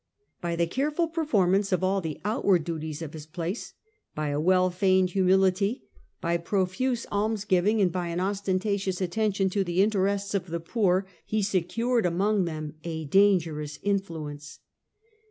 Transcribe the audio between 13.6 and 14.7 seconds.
influence.